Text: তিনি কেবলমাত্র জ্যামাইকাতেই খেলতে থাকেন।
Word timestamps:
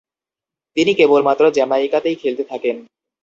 তিনি 0.77 0.91
কেবলমাত্র 0.95 1.43
জ্যামাইকাতেই 1.51 2.15
খেলতে 2.15 2.43
থাকেন। 2.43 2.75